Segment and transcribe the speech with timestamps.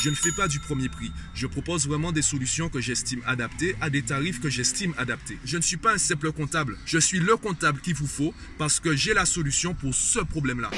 [0.00, 1.10] Je ne fais pas du premier prix.
[1.34, 5.38] Je propose vraiment des solutions que j'estime adaptées à des tarifs que j'estime adaptés.
[5.44, 6.78] Je ne suis pas un simple comptable.
[6.86, 10.70] Je suis le comptable qu'il vous faut parce que j'ai la solution pour ce problème-là.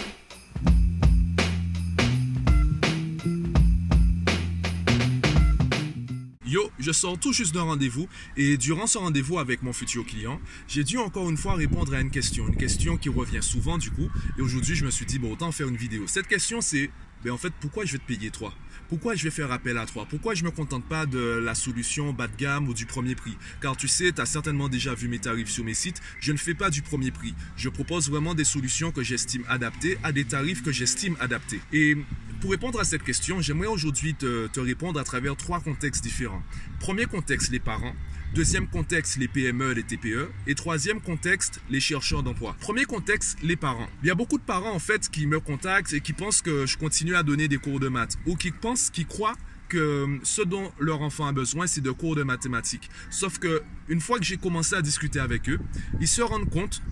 [6.47, 8.09] Yo, je sors tout juste d'un rendez-vous
[8.39, 12.01] et durant ce rendez-vous avec mon futur client, j'ai dû encore une fois répondre à
[12.01, 15.19] une question, une question qui revient souvent du coup et aujourd'hui je me suis dit
[15.21, 16.07] bon autant faire une vidéo.
[16.09, 16.91] Cette question c'est
[17.23, 18.53] ben en fait pourquoi je vais te payer toi?
[18.91, 20.05] Pourquoi je vais faire appel à toi?
[20.11, 23.15] Pourquoi je ne me contente pas de la solution bas de gamme ou du premier
[23.15, 23.37] prix?
[23.63, 26.03] Car tu sais, tu as certainement déjà vu mes tarifs sur mes sites.
[26.19, 27.33] Je ne fais pas du premier prix.
[27.57, 31.61] Je propose vraiment des solutions que j'estime adaptées à des tarifs que j'estime adaptés.
[31.73, 31.97] Et
[32.41, 36.43] pour répondre à cette question, j'aimerais aujourd'hui te, répondre à travers trois contextes différents.
[36.81, 37.95] Premier contexte, les parents.
[38.35, 40.31] Deuxième contexte, les PME, les TPE.
[40.47, 42.57] Et troisième contexte, les chercheurs d'emploi.
[42.61, 43.89] Premier contexte, les parents.
[44.03, 46.65] Il y a beaucoup de parents en fait qui me contactent et qui pensent que
[46.65, 49.37] je continue à donner des cours de maths ou qui pensent, qui croient
[49.69, 52.91] que ce dont leur enfant a besoin, c'est de cours de mathématiques.
[53.11, 55.59] Sauf que une fois que j'ai commencé à discuter avec eux,
[56.01, 56.83] ils se rendent compte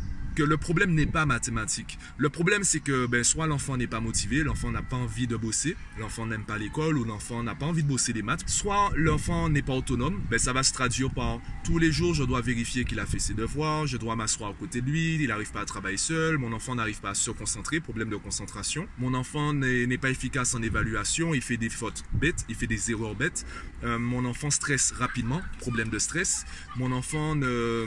[0.42, 1.98] le problème n'est pas mathématique.
[2.16, 5.36] Le problème, c'est que ben, soit l'enfant n'est pas motivé, l'enfant n'a pas envie de
[5.36, 8.90] bosser, l'enfant n'aime pas l'école ou l'enfant n'a pas envie de bosser les maths, soit
[8.96, 12.40] l'enfant n'est pas autonome, ben, ça va se traduire par tous les jours, je dois
[12.40, 15.52] vérifier qu'il a fait ses devoirs, je dois m'asseoir à côté de lui, il n'arrive
[15.52, 18.88] pas à travailler seul, mon enfant n'arrive pas à se concentrer, problème de concentration.
[18.98, 22.90] Mon enfant n'est pas efficace en évaluation, il fait des fautes bêtes, il fait des
[22.90, 23.46] erreurs bêtes.
[23.84, 26.44] Euh, mon enfant stresse rapidement, problème de stress.
[26.76, 27.86] Mon enfant ne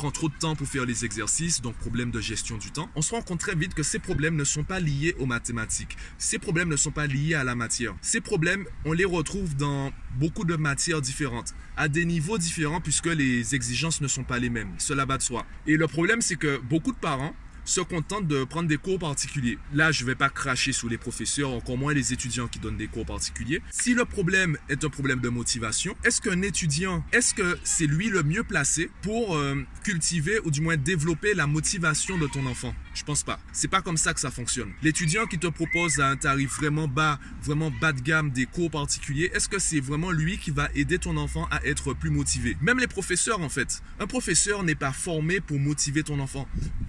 [0.00, 3.02] prend trop de temps pour faire les exercices, donc problème de gestion du temps, on
[3.02, 5.94] se rend compte très vite que ces problèmes ne sont pas liés aux mathématiques.
[6.16, 7.94] Ces problèmes ne sont pas liés à la matière.
[8.00, 13.08] Ces problèmes, on les retrouve dans beaucoup de matières différentes, à des niveaux différents puisque
[13.08, 14.72] les exigences ne sont pas les mêmes.
[14.78, 15.44] Cela va de soi.
[15.66, 19.58] Et le problème, c'est que beaucoup de parents se contentent de prendre des cours particuliers.
[19.72, 22.76] Là, je ne vais pas cracher sur les professeurs, encore moins les étudiants qui donnent
[22.76, 23.62] des cours particuliers.
[23.70, 28.08] Si le problème est un problème de motivation, est-ce qu'un étudiant, est-ce que c'est lui
[28.08, 32.74] le mieux placé pour euh, cultiver ou du moins développer la motivation de ton enfant?
[32.94, 33.38] Je pense pas.
[33.52, 34.72] C'est pas comme ça que ça fonctionne.
[34.82, 38.70] L'étudiant qui te propose à un tarif vraiment bas, vraiment bas de gamme des cours
[38.70, 42.56] particuliers, est-ce que c'est vraiment lui qui va aider ton enfant à être plus motivé?
[42.60, 43.82] Même les professeurs en fait.
[44.00, 46.48] Un professeur n'est pas formé pour motiver ton enfant.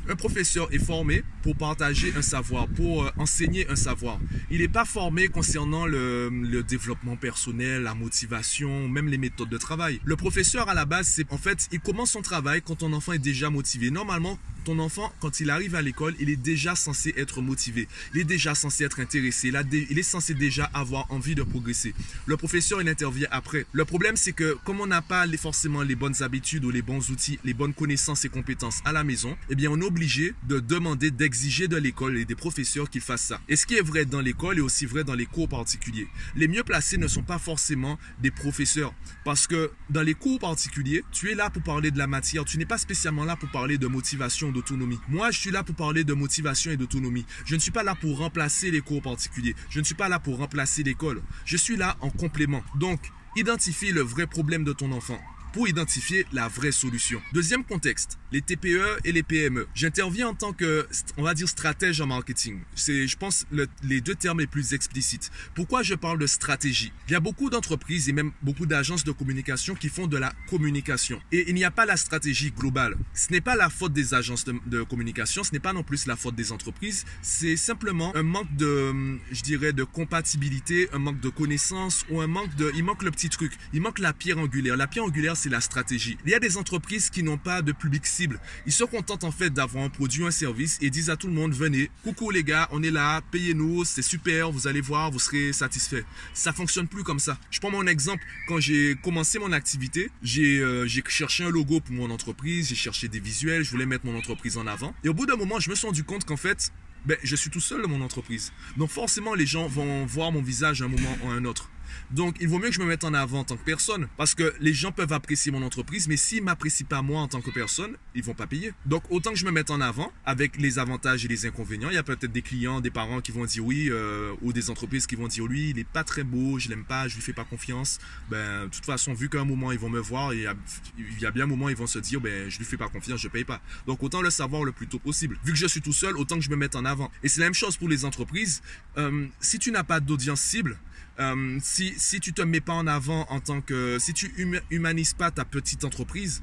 [0.09, 4.19] Un professeur est formé pour partager un savoir, pour euh, enseigner un savoir.
[4.49, 9.57] Il n'est pas formé concernant le, le, développement personnel, la motivation, même les méthodes de
[9.57, 9.99] travail.
[10.03, 13.13] Le professeur, à la base, c'est en fait, il commence son travail quand ton enfant
[13.13, 13.91] est déjà motivé.
[13.91, 17.87] Normalement, ton enfant, quand il arrive à l'école, il est déjà censé être motivé.
[18.13, 19.51] Il est déjà censé être intéressé.
[19.71, 21.93] Il, est censé déjà avoir envie de progresser.
[22.25, 23.65] Le professeur, il intervient après.
[23.71, 27.09] Le problème, c'est que comme on n'a pas forcément les bonnes habitudes ou les bons
[27.09, 30.59] outils, les bonnes connaissances et compétences à la maison, eh bien, on est obligé de
[30.59, 33.41] demander, d'exiger de l'école et des professeurs qu'ils fassent ça.
[33.49, 36.07] Et ce qui est vrai dans l'école est aussi vrai dans les cours particuliers.
[36.35, 38.93] Les mieux placés ne sont pas forcément des professeurs.
[39.23, 42.45] Parce que dans les cours particuliers, tu es là pour parler de la matière.
[42.45, 44.99] Tu n'es pas spécialement là pour parler de motivation d'autonomie.
[45.09, 47.25] Moi, je suis là pour parler de motivation et d'autonomie.
[47.45, 49.55] Je ne suis pas là pour remplacer les cours particuliers.
[49.69, 51.21] Je ne suis pas là pour remplacer l'école.
[51.45, 52.63] Je suis là en complément.
[52.75, 52.99] Donc,
[53.35, 55.19] identifie le vrai problème de ton enfant
[55.53, 57.21] pour identifier la vraie solution.
[57.33, 59.67] Deuxième contexte, les TPE et les PME.
[59.75, 62.59] J'interviens en tant que, on va dire, stratège en marketing.
[62.75, 63.45] C'est, je pense,
[63.83, 65.31] les deux termes les plus explicites.
[65.55, 66.91] Pourquoi je parle de stratégie?
[67.07, 70.33] Il y a beaucoup d'entreprises et même beaucoup d'agences de communication qui font de la
[70.49, 71.21] communication.
[71.31, 72.95] Et il n'y a pas la stratégie globale.
[73.13, 76.05] Ce n'est pas la faute des agences de, de communication, ce n'est pas non plus
[76.05, 77.05] la faute des entreprises.
[77.21, 82.27] C'est simplement un manque de, je dirais, de compatibilité, un manque de connaissances ou un
[82.27, 83.53] manque de, il manque le petit truc.
[83.73, 84.77] Il manque la pierre angulaire.
[84.77, 86.17] La pierre angulaire, c'est la stratégie.
[86.25, 88.39] Il y a des entreprises qui n'ont pas de public cible.
[88.67, 91.33] Ils se contentent en fait d'avoir un produit, un service et disent à tout le
[91.33, 95.19] monde venez, coucou les gars, on est là, payez-nous, c'est super, vous allez voir, vous
[95.19, 96.05] serez satisfait.
[96.35, 97.39] Ça fonctionne plus comme ça.
[97.49, 98.23] Je prends mon exemple.
[98.47, 103.07] Quand j'ai commencé mon activité, j'ai euh, cherché un logo pour mon entreprise, j'ai cherché
[103.07, 104.93] des visuels, je voulais mettre mon entreprise en avant.
[105.03, 106.71] Et au bout d'un moment, je me suis rendu compte qu'en fait,
[107.05, 108.53] ben, je suis tout seul dans mon entreprise.
[108.77, 111.71] Donc forcément, les gens vont voir mon visage à un moment ou à un autre.
[112.11, 114.07] Donc, il vaut mieux que je me mette en avant en tant que personne.
[114.17, 117.41] Parce que les gens peuvent apprécier mon entreprise, mais s'ils m'apprécient pas moi en tant
[117.41, 118.73] que personne, ils vont pas payer.
[118.85, 121.89] Donc, autant que je me mette en avant avec les avantages et les inconvénients.
[121.89, 124.69] Il y a peut-être des clients, des parents qui vont dire oui, euh, ou des
[124.69, 127.21] entreprises qui vont dire lui, il est pas très beau, je l'aime pas, je lui
[127.21, 127.99] fais pas confiance.
[128.29, 130.55] Ben, de toute façon, vu qu'à un moment ils vont me voir, il y, a,
[130.97, 132.89] il y a bien un moment ils vont se dire, ben, je lui fais pas
[132.89, 133.61] confiance, je paye pas.
[133.87, 135.37] Donc, autant le savoir le plus tôt possible.
[135.43, 137.11] Vu que je suis tout seul, autant que je me mette en avant.
[137.23, 138.61] Et c'est la même chose pour les entreprises.
[138.97, 140.77] Euh, si tu n'as pas d'audience cible,
[141.19, 143.97] euh, si, si tu te mets pas en avant en tant que...
[143.99, 144.33] Si tu
[144.69, 146.41] humanises pas ta petite entreprise,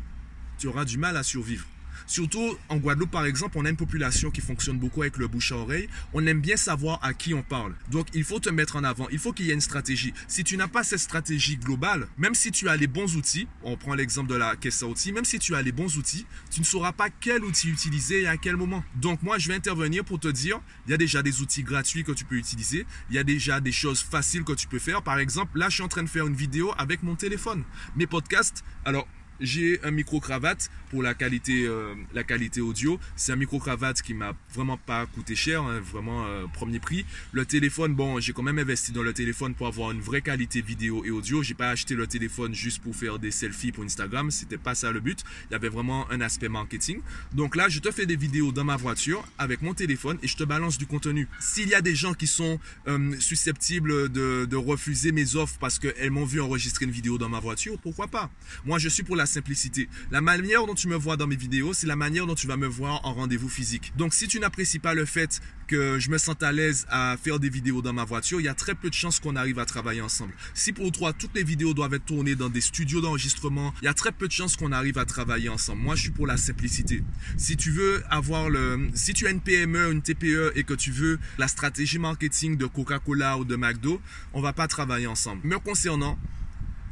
[0.59, 1.67] tu auras du mal à survivre.
[2.09, 5.53] Surtout en Guadeloupe, par exemple, on a une population qui fonctionne beaucoup avec le bouche
[5.53, 5.91] à oreille.
[6.15, 7.75] On aime bien savoir à qui on parle.
[7.91, 9.07] Donc, il faut te mettre en avant.
[9.11, 10.15] Il faut qu'il y ait une stratégie.
[10.27, 13.77] Si tu n'as pas cette stratégie globale, même si tu as les bons outils, on
[13.77, 16.61] prend l'exemple de la caisse à outils, même si tu as les bons outils, tu
[16.61, 18.83] ne sauras pas quel outil utiliser et à quel moment.
[18.97, 22.05] Donc, moi, je vais intervenir pour te dire, il y a déjà des outils gratuits
[22.05, 22.87] que tu peux utiliser.
[23.11, 25.03] Il y a déjà des choses faciles que tu peux faire.
[25.03, 27.65] Par exemple, là, je suis en train de faire une vidéo avec mon téléphone.
[27.97, 29.07] Mes podcasts, alors,
[29.41, 32.99] j'ai un micro-cravate pour la qualité, euh, la qualité audio.
[33.17, 37.05] C'est un micro-cravate qui m'a vraiment pas coûté cher, hein, vraiment euh, premier prix.
[37.33, 40.61] Le téléphone, bon, j'ai quand même investi dans le téléphone pour avoir une vraie qualité
[40.61, 41.43] vidéo et audio.
[41.43, 44.31] J'ai pas acheté le téléphone juste pour faire des selfies pour Instagram.
[44.31, 45.23] C'était pas ça le but.
[45.51, 47.01] Il y avait vraiment un aspect marketing.
[47.33, 50.37] Donc là, je te fais des vidéos dans ma voiture avec mon téléphone et je
[50.37, 51.29] te balance du contenu.
[51.39, 55.79] S'il y a des gens qui sont euh, susceptibles de, de refuser mes offres parce
[55.79, 58.31] qu'elles m'ont vu enregistrer une vidéo dans ma voiture, pourquoi pas?
[58.65, 59.89] Moi, je suis pour la simplicité.
[60.11, 62.57] La manière dont tu me vois dans mes vidéos, c'est la manière dont tu vas
[62.57, 63.93] me voir en rendez-vous physique.
[63.97, 67.39] Donc si tu n'apprécies pas le fait que je me sente à l'aise à faire
[67.39, 69.67] des vidéos dans ma voiture, il y a très peu de chances qu'on arrive à
[69.67, 70.33] travailler ensemble.
[70.55, 73.89] Si pour toi, toutes les vidéos doivent être tournées dans des studios d'enregistrement, il y
[73.89, 75.83] a très peu de chances qu'on arrive à travailler ensemble.
[75.83, 77.05] Moi, je suis pour la simplicité.
[77.37, 80.91] Si tu veux avoir le, si tu as une PME, une TPE et que tu
[80.91, 84.01] veux la stratégie marketing de Coca-Cola ou de McDo,
[84.33, 85.47] on va pas travailler ensemble.
[85.47, 86.19] Me concernant,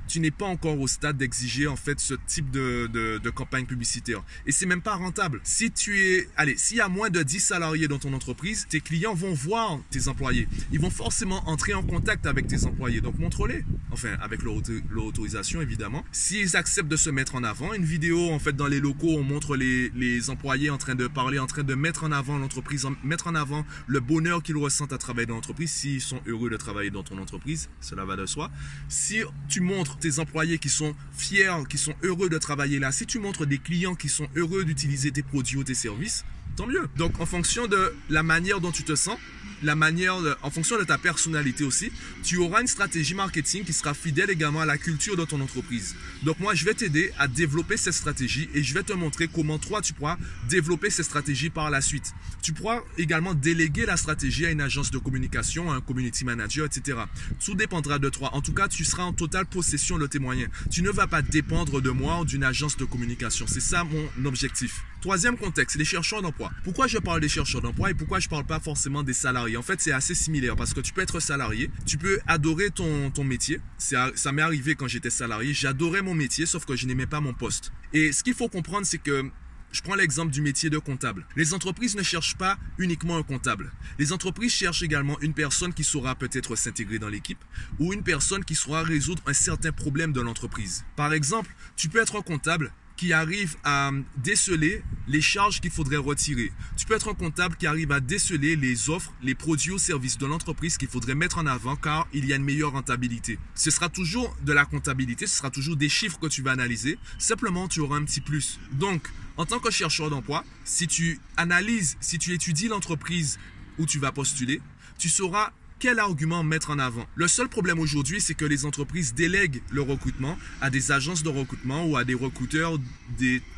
[0.07, 4.23] tu n'es pas encore au stade d'exiger en fait ce type de, de, campagne publicitaire.
[4.47, 5.41] Et c'est même pas rentable.
[5.45, 8.81] Si tu es, allez, s'il y a moins de 10 salariés dans ton entreprise, tes
[8.81, 10.49] clients vont voir tes employés.
[10.73, 13.01] Ils vont forcément entrer en contact avec tes employés.
[13.01, 13.65] Donc montre-les.
[13.91, 14.55] Enfin, avec leur,
[14.97, 16.05] autorisation évidemment.
[16.13, 19.23] S'ils acceptent de se mettre en avant, une vidéo en fait dans les locaux, on
[19.23, 22.87] montre les, les employés en train de parler, en train de mettre en avant l'entreprise,
[23.05, 26.57] mettre en avant le bonheur qu'ils ressentent à travailler dans l'entreprise, s'ils sont heureux de
[26.57, 28.51] travailler dans ton entreprise, cela va de soi.
[28.89, 33.07] Si tu montres tes employés qui sont fiers, qui sont heureux de travailler là, si
[33.07, 36.25] tu montres des clients qui sont heureux d'utiliser tes produits ou tes services,
[36.57, 36.89] tant mieux.
[36.97, 39.19] Donc en fonction de la manière dont tu te sens,
[39.63, 41.91] la manière, en fonction de ta personnalité aussi,
[42.23, 45.95] tu auras une stratégie marketing qui sera fidèle également à la culture de ton entreprise.
[46.25, 49.59] Donc moi, je vais t'aider à développer cette stratégie et je vais te montrer comment
[49.59, 50.19] toi, tu pourras
[50.49, 52.13] développer cette stratégie par la suite.
[52.43, 56.67] Tu pourras également déléguer la stratégie à une agence de communication, à un community manager,
[56.67, 56.99] etc.
[57.45, 58.35] Tout dépendra de toi.
[58.35, 60.51] En tout cas, tu seras en totale possession de tes moyens.
[60.71, 63.47] Tu ne vas pas dépendre de moi ou d'une agence de communication.
[63.49, 64.83] C'est ça mon objectif.
[65.01, 66.46] Troisième contexte, les chercheurs d'emploi.
[66.65, 69.57] Pourquoi je parle des chercheurs d'emploi et pourquoi je parle pas forcément des salariés?
[69.57, 73.11] En fait, c'est assez similaire parce que tu peux être salarié, tu peux adorer ton,
[73.11, 73.61] ton métier.
[73.79, 77.33] Ça m'est arrivé quand j'étais salarié, j'adorais mon métier sauf que je n'aimais pas mon
[77.33, 77.73] poste.
[77.93, 79.31] Et ce qu'il faut comprendre, c'est que
[79.73, 81.27] je prends l'exemple du métier de comptable.
[81.37, 83.73] Les entreprises ne cherchent pas uniquement un comptable.
[83.99, 87.45] Les entreprises cherchent également une personne qui saura peut-être s'intégrer dans l'équipe
[87.79, 90.85] ou une personne qui saura résoudre un certain problème de l'entreprise.
[90.95, 95.97] Par exemple, tu peux être un comptable qui arrive à déceler les charges qu'il faudrait
[95.97, 96.53] retirer.
[96.77, 100.19] Tu peux être un comptable qui arrive à déceler les offres, les produits ou services
[100.19, 103.39] de l'entreprise qu'il faudrait mettre en avant car il y a une meilleure rentabilité.
[103.55, 106.99] Ce sera toujours de la comptabilité, ce sera toujours des chiffres que tu vas analyser.
[107.19, 108.59] Simplement, tu auras un petit plus.
[108.73, 113.39] Donc, en tant que chercheur d'emploi, si tu analyses, si tu étudies l'entreprise
[113.79, 114.61] où tu vas postuler,
[114.99, 117.07] tu sauras quel argument mettre en avant?
[117.17, 121.29] Le seul problème aujourd'hui, c'est que les entreprises délèguent le recrutement à des agences de
[121.29, 122.79] recrutement ou à des recruteurs.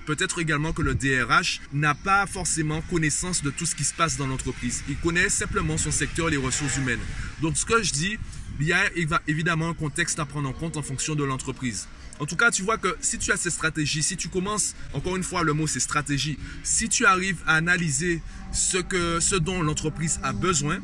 [0.07, 4.17] Peut-être également que le DRH n'a pas forcément connaissance de tout ce qui se passe
[4.17, 4.83] dans l'entreprise.
[4.89, 7.01] Il connaît simplement son secteur, les ressources humaines.
[7.41, 8.19] Donc ce que je dis,
[8.59, 8.91] il y a
[9.29, 11.87] évidemment un contexte à prendre en compte en fonction de l'entreprise.
[12.21, 15.15] En tout cas, tu vois que si tu as cette stratégie, si tu commences, encore
[15.15, 18.21] une fois, le mot c'est stratégie, si tu arrives à analyser
[18.53, 20.81] ce, que, ce dont l'entreprise a besoin,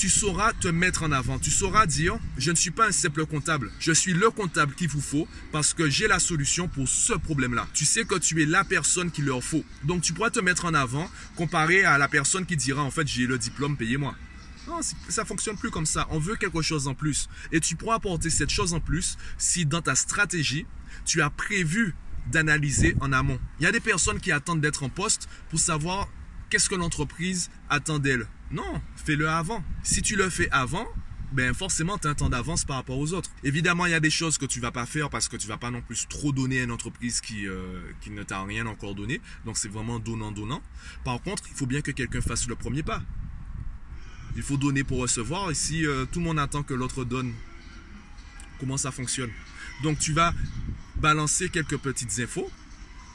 [0.00, 1.38] tu sauras te mettre en avant.
[1.38, 3.70] Tu sauras dire, je ne suis pas un simple comptable.
[3.78, 7.68] Je suis le comptable qu'il vous faut parce que j'ai la solution pour ce problème-là.
[7.74, 9.62] Tu sais que tu es la personne qu'il leur faut.
[9.84, 13.06] Donc tu pourras te mettre en avant comparé à la personne qui dira, en fait,
[13.06, 14.14] j'ai le diplôme, payez-moi.
[14.66, 14.80] Non,
[15.10, 16.06] ça fonctionne plus comme ça.
[16.08, 17.28] On veut quelque chose en plus.
[17.52, 20.64] Et tu pourras apporter cette chose en plus si dans ta stratégie,
[21.04, 21.94] tu as prévu
[22.32, 23.38] d'analyser en amont.
[23.58, 26.08] Il y a des personnes qui attendent d'être en poste pour savoir
[26.50, 28.26] qu'est-ce que l'entreprise attend d'elle?
[28.50, 29.64] Non, fais-le avant.
[29.82, 30.86] Si tu le fais avant,
[31.32, 33.30] ben forcément tu as un temps d'avance par rapport aux autres.
[33.44, 35.56] Évidemment, il y a des choses que tu vas pas faire parce que tu vas
[35.56, 38.94] pas non plus trop donner à une entreprise qui, euh, qui ne t'a rien encore
[38.94, 39.20] donné.
[39.44, 40.62] Donc c'est vraiment donnant donnant.
[41.04, 43.02] Par contre, il faut bien que quelqu'un fasse le premier pas.
[44.36, 47.32] Il faut donner pour recevoir et si euh, tout le monde attend que l'autre donne,
[48.58, 49.30] comment ça fonctionne?
[49.82, 50.34] Donc tu vas
[50.96, 52.50] balancer quelques petites infos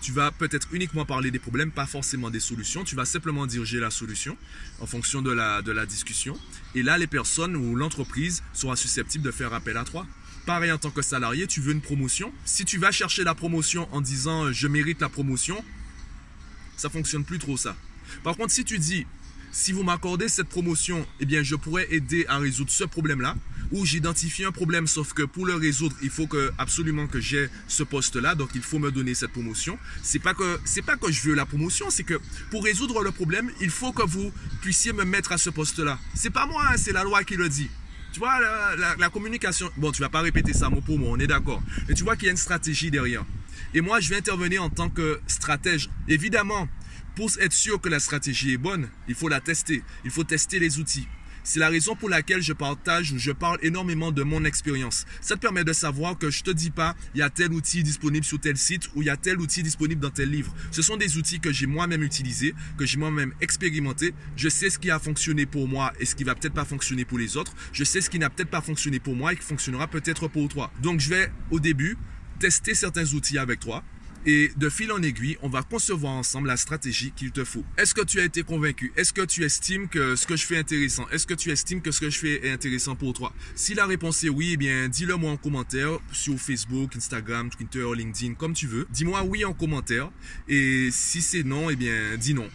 [0.05, 2.83] tu vas peut-être uniquement parler des problèmes, pas forcément des solutions.
[2.83, 4.38] Tu vas simplement j'ai la solution
[4.79, 6.38] en fonction de la, de la discussion.
[6.75, 10.05] Et là, les personnes ou l'entreprise sera susceptible de faire appel à toi.
[10.45, 12.31] Pareil en tant que salarié, tu veux une promotion.
[12.45, 15.65] Si tu vas chercher la promotion en disant je mérite la promotion,
[16.77, 17.75] Ça fonctionne plus trop ça.
[18.24, 19.07] Par contre, si tu dis,
[19.55, 23.38] si vous m'accordez cette promotion, eh bien, je pourrais aider à résoudre ce problème-là,
[23.71, 27.47] ou j'identifie un problème, sauf que pour le résoudre, il faut que absolument que j'ai
[27.69, 29.79] ce poste-là, donc il faut me donner cette promotion.
[30.03, 32.19] C'est pas que c'est pas que je veux la promotion, c'est que
[32.51, 34.29] pour résoudre le problème, il faut que vous
[34.62, 36.00] puissiez me mettre à ce poste-là.
[36.13, 37.69] C'est pas moi, hein, c'est la loi qui le dit.
[38.12, 38.38] Tu vois,
[38.97, 41.63] la, communication, bon, tu vas pas répéter ça mot pour mot, on est d'accord.
[41.88, 43.24] Mais tu vois qu'il y a une stratégie derrière.
[43.74, 45.89] Et moi, je vais intervenir en tant que stratège.
[46.07, 46.67] Évidemment,
[47.15, 49.84] pour être sûr que la stratégie est bonne, il faut la tester.
[50.03, 51.07] Il faut tester les outils.
[51.48, 55.05] C'est la raison pour laquelle je partage ou je parle énormément de mon expérience.
[55.22, 57.84] Ça te permet de savoir que je te dis pas, il y a tel outil
[57.84, 60.51] disponible sur tel site ou il y a tel outil disponible dans tel livre.
[60.72, 64.15] Ce sont des outils que j'ai moi-même utilisés, que j'ai moi-même expérimenté.
[64.36, 67.05] Je sais ce qui a fonctionné pour moi et ce qui va peut-être pas fonctionner
[67.05, 67.53] pour les autres.
[67.74, 70.50] Je sais ce qui n'a peut-être pas fonctionné pour moi et qui fonctionnera peut-être pour
[70.50, 70.72] toi.
[70.81, 71.95] Donc je vais au début
[72.39, 73.84] tester certains outils avec toi
[74.25, 77.63] et de fil en aiguille, on va concevoir ensemble la stratégie qu'il te faut.
[77.77, 78.91] Est-ce que tu as été convaincu?
[78.96, 81.08] Est-ce que tu estimes que ce que je fais est intéressant?
[81.12, 83.34] Est-ce que tu estimes que ce que je fais est intéressant pour toi?
[83.55, 87.86] Si la réponse est oui, eh bien, dis-le moi en commentaire sur Facebook, Instagram, Twitter,
[87.96, 88.88] LinkedIn, comme tu veux.
[88.91, 90.12] Dis-moi oui en commentaire.
[90.48, 92.50] Et si c'est non, eh bien, dis non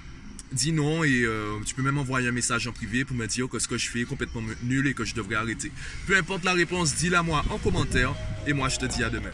[0.52, 3.48] dis non et euh, tu peux même envoyer un message en privé pour me dire
[3.48, 5.70] que ce que je fais est complètement nul et que je devrais arrêter.
[6.06, 8.14] Peu importe la réponse, dis-la moi en commentaire
[8.46, 9.30] et moi je te dis à demain.